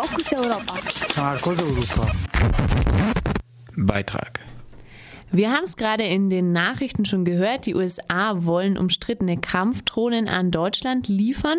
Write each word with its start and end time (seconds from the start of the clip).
Fokus 0.00 0.32
Europa. 0.32 0.74
Marcos 1.14 1.58
Europa. 1.58 2.10
Beitrag. 3.76 4.40
Wir 5.30 5.52
haben 5.52 5.64
es 5.64 5.76
gerade 5.76 6.04
in 6.04 6.30
den 6.30 6.52
Nachrichten 6.52 7.04
schon 7.04 7.26
gehört, 7.26 7.66
die 7.66 7.74
USA 7.74 8.46
wollen 8.46 8.78
umstrittene 8.78 9.36
Kampfdrohnen 9.36 10.26
an 10.26 10.50
Deutschland 10.50 11.08
liefern. 11.08 11.58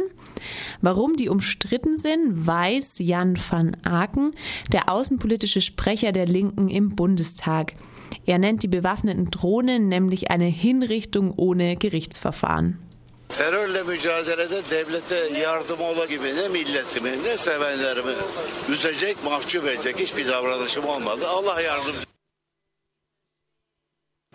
Warum 0.81 1.17
die 1.17 1.29
umstritten 1.29 1.97
sind, 1.97 2.47
weiß 2.47 2.97
Jan 2.97 3.37
van 3.37 3.77
Aken, 3.83 4.31
der 4.73 4.91
außenpolitische 4.91 5.61
Sprecher 5.61 6.11
der 6.11 6.25
Linken 6.25 6.67
im 6.67 6.95
Bundestag. 6.95 7.75
Er 8.25 8.39
nennt 8.39 8.63
die 8.63 8.67
bewaffneten 8.67 9.29
Drohnen 9.29 9.87
nämlich 9.87 10.31
eine 10.31 10.45
Hinrichtung 10.45 11.31
ohne 11.35 11.75
Gerichtsverfahren. 11.75 12.79
Terörle 13.31 13.83
mücadelede 13.83 14.69
devlete 14.69 15.39
yardım 15.39 15.81
ola 15.81 16.05
gibi 16.05 16.35
ne 16.35 16.47
milletimi 16.47 17.23
ne 17.23 17.37
sevenlerimi 17.37 18.15
üzecek, 18.69 19.23
mahcup 19.23 19.67
edecek 19.67 19.99
hiçbir 19.99 20.27
davranışım 20.27 20.85
olmadı. 20.85 21.27
Allah 21.27 21.61
yardımcı. 21.61 22.11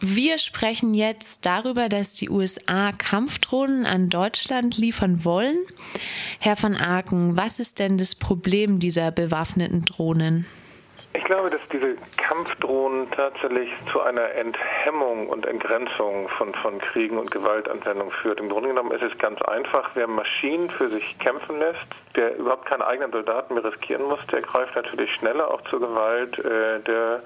Wir 0.00 0.38
sprechen 0.38 0.92
jetzt 0.92 1.44
darüber, 1.44 1.90
dass 1.90 2.20
die 2.20 2.28
USA 2.28 2.92
Kampfdrohnen 2.98 3.84
an 3.84 4.10
Deutschland 4.10 4.74
liefern 4.78 5.24
wollen. 5.24 5.66
Herr 6.38 6.62
van 6.62 6.74
Aken, 6.74 7.36
was 7.36 7.60
ist 7.60 7.78
denn 7.78 7.98
das 7.98 8.14
Problem 8.14 8.78
dieser 8.78 9.10
bewaffneten 9.10 9.84
Drohnen? 9.86 10.44
Ich 11.16 11.24
glaube, 11.24 11.48
dass 11.48 11.62
diese 11.72 11.96
Kampfdrohnen 12.18 13.10
tatsächlich 13.12 13.70
zu 13.90 14.02
einer 14.02 14.32
Enthemmung 14.32 15.28
und 15.28 15.46
Entgrenzung 15.46 16.28
von, 16.36 16.52
von 16.56 16.78
Kriegen 16.78 17.16
und 17.16 17.30
Gewaltanwendung 17.30 18.10
führt. 18.10 18.38
Im 18.38 18.50
Grunde 18.50 18.68
genommen 18.68 18.90
ist 18.90 19.02
es 19.02 19.16
ganz 19.16 19.40
einfach. 19.42 19.90
Wer 19.94 20.08
Maschinen 20.08 20.68
für 20.68 20.90
sich 20.90 21.18
kämpfen 21.18 21.58
lässt, 21.58 21.86
der 22.16 22.36
überhaupt 22.36 22.66
keine 22.66 22.86
eigenen 22.86 23.12
Soldaten 23.12 23.54
mehr 23.54 23.64
riskieren 23.64 24.04
muss, 24.04 24.18
der 24.30 24.42
greift 24.42 24.76
natürlich 24.76 25.10
schneller 25.14 25.50
auch 25.50 25.62
zur 25.70 25.80
Gewalt. 25.80 26.38
Äh, 26.38 26.80
der 26.80 27.22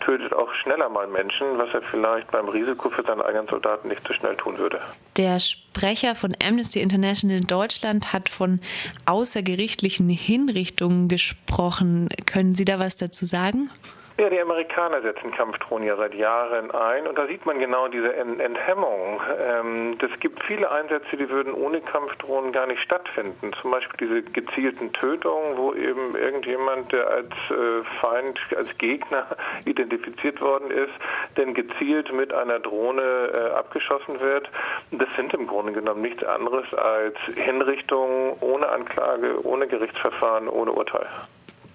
tötet 0.00 0.32
auch 0.32 0.52
schneller 0.62 0.88
mal 0.88 1.06
Menschen, 1.06 1.58
was 1.58 1.72
er 1.72 1.82
vielleicht 1.90 2.30
beim 2.30 2.48
Risiko 2.48 2.90
für 2.90 3.02
seine 3.02 3.24
eigenen 3.24 3.48
Soldaten 3.48 3.88
nicht 3.88 4.06
so 4.06 4.14
schnell 4.14 4.36
tun 4.36 4.58
würde. 4.58 4.80
Der 5.16 5.38
Sprecher 5.38 6.14
von 6.14 6.34
Amnesty 6.42 6.80
International 6.80 7.40
Deutschland 7.40 8.12
hat 8.12 8.28
von 8.28 8.60
außergerichtlichen 9.06 10.08
Hinrichtungen 10.08 11.08
gesprochen. 11.08 12.08
Können 12.26 12.54
Sie 12.54 12.64
da 12.64 12.78
was 12.78 12.96
dazu 12.96 13.24
sagen? 13.24 13.70
Ja, 14.16 14.30
die 14.30 14.40
Amerikaner 14.40 15.02
setzen 15.02 15.32
Kampfdrohnen 15.32 15.88
ja 15.88 15.96
seit 15.96 16.14
Jahren 16.14 16.70
ein 16.70 17.08
und 17.08 17.18
da 17.18 17.26
sieht 17.26 17.44
man 17.46 17.58
genau 17.58 17.88
diese 17.88 18.14
Enthemmung. 18.14 19.20
Ähm, 19.40 19.98
es 20.00 20.20
gibt 20.20 20.40
viele 20.44 20.70
Einsätze, 20.70 21.16
die 21.16 21.28
würden 21.28 21.52
ohne 21.52 21.80
Kampfdrohnen 21.80 22.52
gar 22.52 22.68
nicht 22.68 22.80
stattfinden. 22.80 23.52
Zum 23.60 23.72
Beispiel 23.72 24.06
diese 24.06 24.22
gezielten 24.22 24.92
Tötungen, 24.92 25.56
wo 25.56 25.74
eben 25.74 26.14
irgendjemand, 26.14 26.92
der 26.92 27.08
als 27.08 27.32
äh, 27.50 27.82
Feind, 28.00 28.38
als 28.56 28.68
Gegner 28.78 29.26
identifiziert 29.64 30.40
worden 30.40 30.70
ist, 30.70 30.94
denn 31.36 31.52
gezielt 31.52 32.12
mit 32.12 32.32
einer 32.32 32.60
Drohne 32.60 33.02
äh, 33.02 33.50
abgeschossen 33.56 34.20
wird. 34.20 34.48
Das 34.92 35.08
sind 35.16 35.34
im 35.34 35.48
Grunde 35.48 35.72
genommen 35.72 36.02
nichts 36.02 36.22
anderes 36.22 36.72
als 36.74 37.16
Hinrichtungen 37.34 38.34
ohne 38.42 38.68
Anklage, 38.68 39.44
ohne 39.44 39.66
Gerichtsverfahren, 39.66 40.48
ohne 40.48 40.70
Urteil. 40.70 41.08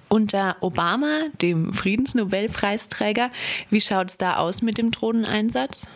Unter 0.09 0.57
Obama, 0.61 1.27
dem 1.41 1.71
Friedensnobelpreisträger, 1.71 3.29
wie 3.69 3.79
schaut 3.79 4.07
es 4.07 4.17
da 4.17 4.37
aus 4.37 4.61
mit 4.61 4.77
dem 4.77 4.91
Drohneneinsatz? 4.91 5.87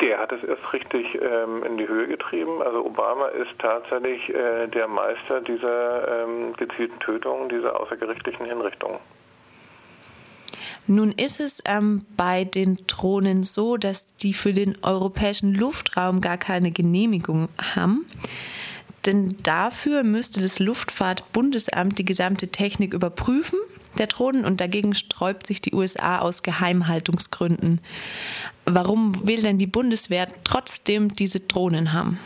Der 0.00 0.18
hat 0.18 0.32
es 0.32 0.42
erst 0.44 0.72
richtig 0.72 1.06
ähm, 1.20 1.64
in 1.64 1.78
die 1.78 1.86
Höhe 1.86 2.08
getrieben. 2.08 2.62
Also 2.62 2.84
Obama 2.84 3.26
ist 3.26 3.50
tatsächlich 3.58 4.28
äh, 4.28 4.66
der 4.68 4.88
Meister 4.88 5.40
dieser 5.40 6.24
ähm, 6.24 6.52
gezielten 6.56 6.98
Tötungen, 7.00 7.48
dieser 7.48 7.80
außergerichtlichen 7.80 8.46
Hinrichtungen. 8.46 8.98
Nun 10.88 11.12
ist 11.12 11.38
es 11.38 11.62
ähm, 11.66 12.06
bei 12.16 12.44
den 12.44 12.78
Drohnen 12.86 13.42
so, 13.42 13.76
dass 13.76 14.16
die 14.16 14.32
für 14.32 14.54
den 14.54 14.78
europäischen 14.82 15.54
Luftraum 15.54 16.20
gar 16.20 16.38
keine 16.38 16.70
Genehmigung 16.70 17.50
haben. 17.76 18.06
Denn 19.06 19.36
dafür 19.42 20.02
müsste 20.02 20.40
das 20.40 20.58
Luftfahrtbundesamt 20.58 21.98
die 21.98 22.04
gesamte 22.04 22.48
Technik 22.48 22.94
überprüfen 22.94 23.58
der 23.98 24.06
Drohnen 24.06 24.44
und 24.44 24.60
dagegen 24.60 24.94
sträubt 24.94 25.46
sich 25.46 25.60
die 25.60 25.74
USA 25.74 26.18
aus 26.20 26.42
Geheimhaltungsgründen. 26.42 27.80
Warum 28.64 29.26
will 29.26 29.42
denn 29.42 29.58
die 29.58 29.66
Bundeswehr 29.66 30.28
trotzdem 30.44 31.14
diese 31.14 31.40
Drohnen 31.40 31.92
haben? 31.92 32.18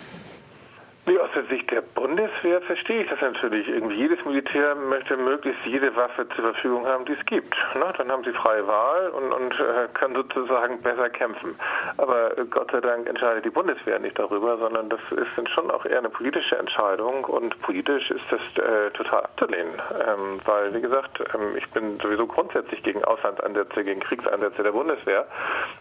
Aus 1.32 1.46
der 1.48 1.56
Sicht 1.56 1.70
der 1.70 1.80
Bundeswehr 1.80 2.60
verstehe 2.60 3.04
ich 3.04 3.08
das 3.08 3.20
natürlich. 3.22 3.66
Irgendwie 3.66 3.96
jedes 3.96 4.22
Militär 4.26 4.74
möchte 4.74 5.16
möglichst 5.16 5.64
jede 5.64 5.94
Waffe 5.96 6.28
zur 6.28 6.52
Verfügung 6.52 6.86
haben, 6.86 7.06
die 7.06 7.12
es 7.12 7.24
gibt. 7.24 7.56
Na, 7.74 7.90
dann 7.92 8.12
haben 8.12 8.22
sie 8.22 8.32
freie 8.32 8.66
Wahl 8.66 9.08
und, 9.08 9.32
und 9.32 9.52
äh, 9.54 9.88
können 9.94 10.14
sozusagen 10.14 10.82
besser 10.82 11.08
kämpfen. 11.08 11.58
Aber 11.96 12.36
äh, 12.36 12.44
Gott 12.44 12.70
sei 12.70 12.82
Dank 12.82 13.08
entscheidet 13.08 13.46
die 13.46 13.50
Bundeswehr 13.50 13.98
nicht 13.98 14.18
darüber, 14.18 14.58
sondern 14.58 14.90
das 14.90 15.00
ist 15.10 15.30
dann 15.36 15.46
schon 15.46 15.70
auch 15.70 15.86
eher 15.86 15.98
eine 15.98 16.10
politische 16.10 16.58
Entscheidung 16.58 17.24
und 17.24 17.58
politisch 17.62 18.10
ist 18.10 18.24
das 18.28 18.40
äh, 18.62 18.90
total 18.90 19.22
abzulehnen. 19.22 19.80
Ähm, 20.06 20.40
weil, 20.44 20.74
wie 20.74 20.82
gesagt, 20.82 21.18
ähm, 21.34 21.56
ich 21.56 21.68
bin 21.70 21.98
sowieso 22.00 22.26
grundsätzlich 22.26 22.82
gegen 22.82 23.02
Auslandseinsätze, 23.04 23.84
gegen 23.84 24.00
Kriegseinsätze 24.00 24.62
der 24.62 24.72
Bundeswehr. 24.72 25.26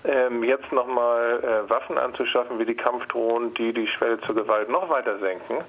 Ähm, 0.06 0.46
jetzt 0.46 0.72
nochmal 0.72 1.44
äh, 1.44 1.70
Waffen 1.70 1.98
anzuschaffen 1.98 2.58
wie 2.58 2.66
die 2.66 2.76
Kampfdrohnen, 2.76 3.54
die 3.56 3.74
die 3.74 3.88
Schwelle 3.88 4.22
zur 4.22 4.36
Gewalt 4.36 4.70
noch 4.70 4.90
weiter 4.90 5.02
weiter 5.02 5.20
senken, 5.48 5.66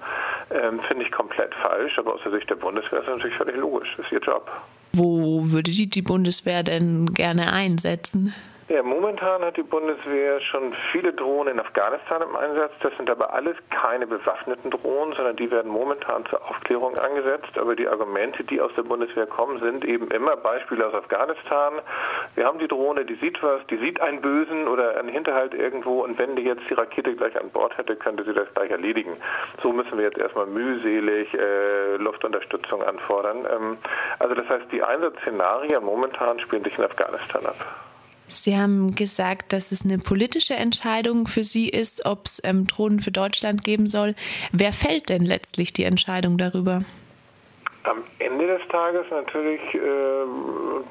ähm, 0.50 0.80
finde 0.88 1.04
ich 1.04 1.12
komplett 1.12 1.54
falsch. 1.62 1.98
Aber 1.98 2.14
aus 2.14 2.20
der 2.24 2.32
Sicht 2.32 2.48
der 2.50 2.56
Bundeswehr 2.56 3.00
ist 3.00 3.08
das 3.08 3.16
natürlich 3.16 3.36
völlig 3.36 3.56
logisch. 3.56 3.88
Das 3.96 4.06
ist 4.06 4.12
ihr 4.12 4.20
Job. 4.20 4.50
Wo 4.92 5.50
würde 5.50 5.70
die, 5.70 5.88
die 5.88 6.02
Bundeswehr 6.02 6.62
denn 6.62 7.06
gerne 7.14 7.52
einsetzen? 7.52 8.34
Ja, 8.72 8.82
momentan 8.82 9.44
hat 9.44 9.58
die 9.58 9.62
Bundeswehr 9.62 10.40
schon 10.40 10.74
viele 10.92 11.12
Drohnen 11.12 11.52
in 11.52 11.60
Afghanistan 11.60 12.22
im 12.22 12.34
Einsatz. 12.34 12.72
Das 12.80 12.96
sind 12.96 13.10
aber 13.10 13.34
alles 13.34 13.54
keine 13.68 14.06
bewaffneten 14.06 14.70
Drohnen, 14.70 15.12
sondern 15.14 15.36
die 15.36 15.50
werden 15.50 15.70
momentan 15.70 16.24
zur 16.24 16.40
Aufklärung 16.48 16.96
angesetzt. 16.96 17.58
Aber 17.58 17.76
die 17.76 17.86
Argumente, 17.86 18.44
die 18.44 18.62
aus 18.62 18.70
der 18.74 18.84
Bundeswehr 18.84 19.26
kommen, 19.26 19.60
sind 19.60 19.84
eben 19.84 20.10
immer 20.10 20.36
Beispiele 20.38 20.86
aus 20.86 20.94
Afghanistan. 20.94 21.82
Wir 22.34 22.46
haben 22.46 22.60
die 22.60 22.66
Drohne, 22.66 23.04
die 23.04 23.16
sieht 23.16 23.42
was, 23.42 23.60
die 23.66 23.76
sieht 23.76 24.00
einen 24.00 24.22
Bösen 24.22 24.66
oder 24.66 24.98
einen 24.98 25.10
Hinterhalt 25.10 25.52
irgendwo 25.52 26.02
und 26.02 26.18
wenn 26.18 26.34
die 26.36 26.44
jetzt 26.44 26.62
die 26.70 26.74
Rakete 26.74 27.14
gleich 27.14 27.38
an 27.38 27.50
Bord 27.50 27.76
hätte, 27.76 27.94
könnte 27.96 28.24
sie 28.24 28.32
das 28.32 28.48
gleich 28.54 28.70
erledigen. 28.70 29.18
So 29.62 29.70
müssen 29.70 29.98
wir 29.98 30.06
jetzt 30.06 30.16
erstmal 30.16 30.46
mühselig 30.46 31.28
äh, 31.34 31.96
Luftunterstützung 31.96 32.82
anfordern. 32.82 33.46
Ähm, 33.54 33.76
also 34.18 34.34
das 34.34 34.48
heißt, 34.48 34.72
die 34.72 34.82
Einsatzszenarien 34.82 35.84
momentan 35.84 36.40
spielen 36.40 36.64
sich 36.64 36.78
in 36.78 36.84
Afghanistan 36.84 37.44
ab. 37.44 37.91
Sie 38.32 38.56
haben 38.56 38.94
gesagt, 38.94 39.52
dass 39.52 39.72
es 39.72 39.84
eine 39.84 39.98
politische 39.98 40.54
Entscheidung 40.54 41.26
für 41.26 41.44
Sie 41.44 41.68
ist, 41.68 42.06
ob 42.06 42.26
es 42.26 42.40
ähm, 42.44 42.66
Drohnen 42.66 43.00
für 43.00 43.12
Deutschland 43.12 43.64
geben 43.64 43.86
soll. 43.86 44.14
Wer 44.52 44.72
fällt 44.72 45.08
denn 45.08 45.24
letztlich 45.24 45.72
die 45.72 45.84
Entscheidung 45.84 46.38
darüber? 46.38 46.84
Am 47.84 48.04
Ende 48.20 48.46
des 48.46 48.68
Tages 48.68 49.04
natürlich 49.10 49.60
äh, 49.74 49.80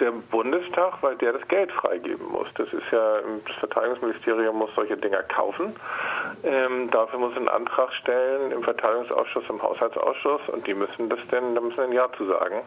der 0.02 0.12
Bundestag, 0.30 1.02
weil 1.02 1.16
der 1.18 1.34
das 1.34 1.48
Geld 1.48 1.72
freigeben 1.72 2.28
muss. 2.30 2.48
Das 2.56 2.68
ist 2.74 2.84
ja, 2.92 3.20
das 3.48 3.56
Verteidigungsministerium 3.60 4.58
muss 4.58 4.72
solche 4.76 4.98
Dinger 4.98 5.24
kaufen. 5.24 5.74
Ähm, 6.44 6.90
dafür 6.92 7.20
muss 7.20 7.36
ein 7.38 7.48
Antrag 7.48 7.94
stellen 7.94 8.52
im 8.52 8.62
Verteidigungsausschuss, 8.62 9.46
im 9.48 9.62
Haushaltsausschuss 9.62 10.42
und 10.50 10.68
die 10.68 10.74
müssen 10.74 11.08
das 11.08 11.20
denn, 11.32 11.56
da 11.56 11.62
müssen 11.62 11.80
ein 11.80 11.94
Ja 11.94 12.10
zu 12.18 12.26
sagen. 12.26 12.62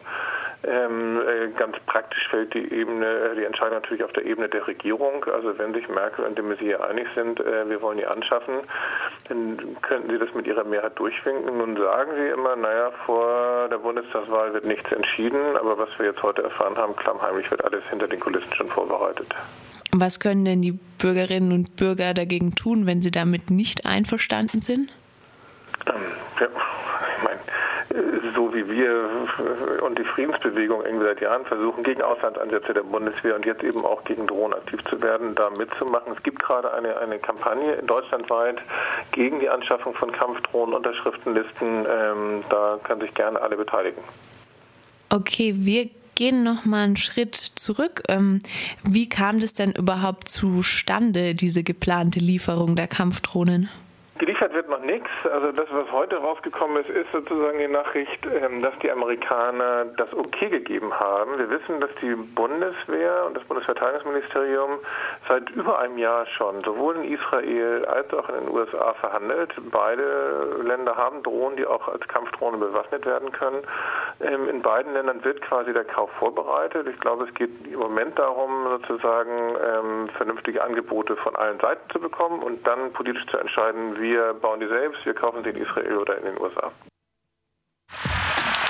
Ähm, 0.67 1.21
äh, 1.21 1.49
ganz 1.57 1.77
praktisch 1.85 2.27
fällt 2.29 2.53
die 2.53 2.73
Ebene, 2.73 3.35
die 3.37 3.43
Entscheidung 3.43 3.75
natürlich 3.75 4.03
auf 4.03 4.13
der 4.13 4.25
Ebene 4.25 4.49
der 4.49 4.65
Regierung. 4.65 5.23
Also 5.25 5.57
wenn 5.59 5.73
sich 5.73 5.87
Merkel 5.89 6.25
und 6.25 6.37
de 6.37 6.43
Maizière 6.43 6.81
einig 6.81 7.07
sind, 7.13 7.39
äh, 7.39 7.69
wir 7.69 7.81
wollen 7.81 7.97
die 7.97 8.05
anschaffen, 8.05 8.55
dann 9.27 9.77
könnten 9.81 10.09
sie 10.09 10.17
das 10.17 10.33
mit 10.33 10.47
ihrer 10.47 10.63
Mehrheit 10.63 10.97
durchwinken. 10.97 11.57
Nun 11.57 11.77
sagen 11.77 12.11
sie 12.15 12.27
immer, 12.29 12.55
naja, 12.55 12.91
vor 13.05 13.67
der 13.69 13.77
Bundestagswahl 13.77 14.53
wird 14.53 14.65
nichts 14.65 14.91
entschieden, 14.91 15.55
aber 15.57 15.77
was 15.77 15.89
wir 15.99 16.07
jetzt 16.07 16.23
heute 16.23 16.43
erfahren 16.43 16.75
haben, 16.77 16.95
klammheimlich 16.95 17.49
wird 17.51 17.63
alles 17.63 17.83
hinter 17.89 18.07
den 18.07 18.19
Kulissen 18.19 18.51
schon 18.53 18.67
vorbereitet. 18.67 19.27
Was 19.91 20.19
können 20.19 20.45
denn 20.45 20.61
die 20.61 20.73
Bürgerinnen 20.97 21.51
und 21.51 21.75
Bürger 21.75 22.13
dagegen 22.13 22.55
tun, 22.55 22.85
wenn 22.87 23.01
sie 23.01 23.11
damit 23.11 23.51
nicht 23.51 23.85
einverstanden 23.85 24.61
sind? 24.61 24.91
Ähm, 25.87 26.01
ja, 26.39 26.47
so 28.35 28.53
wie 28.53 28.67
wir 28.69 29.09
und 29.81 29.97
die 29.97 30.03
Friedensbewegung 30.03 30.83
irgendwie 30.83 31.05
seit 31.05 31.21
Jahren 31.21 31.45
versuchen, 31.45 31.83
gegen 31.83 32.01
Auslandsansätze 32.01 32.73
der 32.73 32.83
Bundeswehr 32.83 33.35
und 33.35 33.45
jetzt 33.45 33.63
eben 33.63 33.85
auch 33.85 34.03
gegen 34.03 34.27
Drohnen 34.27 34.53
aktiv 34.53 34.79
zu 34.89 35.01
werden, 35.01 35.35
da 35.35 35.49
mitzumachen. 35.49 36.13
Es 36.15 36.23
gibt 36.23 36.41
gerade 36.41 36.73
eine, 36.73 36.97
eine 36.97 37.19
Kampagne 37.19 37.81
deutschlandweit 37.83 38.57
gegen 39.11 39.39
die 39.39 39.49
Anschaffung 39.49 39.93
von 39.93 40.11
Kampfdrohnen, 40.11 40.75
Unterschriftenlisten. 40.75 41.85
Ähm, 41.89 42.43
da 42.49 42.79
können 42.83 43.01
sich 43.01 43.13
gerne 43.13 43.41
alle 43.41 43.57
beteiligen. 43.57 44.01
Okay, 45.09 45.53
wir 45.57 45.89
gehen 46.15 46.43
noch 46.43 46.65
mal 46.65 46.83
einen 46.83 46.97
Schritt 46.97 47.35
zurück. 47.35 48.03
Ähm, 48.07 48.41
wie 48.83 49.07
kam 49.07 49.39
das 49.39 49.53
denn 49.53 49.71
überhaupt 49.73 50.29
zustande, 50.29 51.35
diese 51.35 51.63
geplante 51.63 52.19
Lieferung 52.19 52.75
der 52.75 52.87
Kampfdrohnen? 52.87 53.69
Geliefert 54.17 54.53
wird 54.53 54.69
noch 54.69 54.79
nichts. 54.79 55.09
Also 55.29 55.51
das, 55.51 55.67
was 55.71 55.91
heute 55.91 56.15
rausgekommen 56.15 56.81
ist, 56.81 56.89
ist 56.89 57.11
sozusagen 57.11 57.59
die 57.59 57.67
Nachricht, 57.67 58.25
ähm, 58.25 58.61
dass 58.61 58.73
die 58.79 58.89
Amerikaner 58.89 59.87
das 59.97 60.13
Okay 60.13 60.49
gegeben 60.49 60.97
haben. 60.97 61.37
Wir 61.37 61.49
wissen, 61.49 61.81
dass 61.81 61.89
die 62.01 62.15
Bundeswehr 62.15 63.25
und 63.25 63.35
das 63.35 63.43
Bundesverteidigungsministerium 63.43 64.79
seit 65.27 65.49
über 65.49 65.79
einem 65.79 65.97
Jahr 65.97 66.25
schon 66.27 66.63
sowohl 66.63 66.95
in 66.95 67.13
Israel 67.13 67.83
als 67.87 68.13
auch 68.13 68.29
in 68.29 68.35
den 68.35 68.49
USA 68.49 68.93
verhandelt. 68.93 69.51
Beide 69.69 70.61
Länder 70.63 70.95
haben 70.95 71.21
Drohnen, 71.21 71.57
die 71.57 71.65
auch 71.65 71.89
als 71.89 72.07
Kampfdrohnen 72.07 72.61
bewaffnet 72.61 73.05
werden 73.05 73.33
können. 73.33 73.63
Ähm, 74.21 74.47
in 74.47 74.61
beiden 74.61 74.93
Ländern 74.93 75.23
wird 75.23 75.41
quasi 75.41 75.73
der 75.73 75.83
Kauf 75.83 76.09
vorbereitet. 76.19 76.87
Ich 76.87 76.99
glaube, 77.01 77.25
es 77.25 77.33
geht 77.35 77.51
im 77.67 77.79
Moment 77.79 78.17
darum, 78.17 78.79
sozusagen 78.79 79.55
ähm, 79.55 80.09
vernünftige 80.15 80.63
Angebote 80.63 81.17
von 81.17 81.35
allen 81.35 81.59
Seiten 81.59 81.89
zu 81.91 81.99
bekommen 81.99 82.41
und 82.41 82.65
dann 82.65 82.93
politisch 82.93 83.25
zu 83.27 83.37
entscheiden, 83.37 83.99
wir 83.99 84.33
bauen 84.35 84.61
die 84.61 84.67
selbst, 84.67 85.05
wir 85.05 85.13
kaufen 85.13 85.43
sie 85.43 85.49
in 85.49 85.57
Israel 85.57 85.97
oder 85.97 86.17
in 86.17 86.25
den 86.25 86.39
USA. 86.39 86.71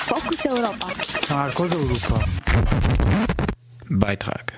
Fokus 0.07 0.45
Europa. 0.45 0.87
Marcos 1.29 1.75
Europa. 1.75 2.25
Beitrag 3.89 4.55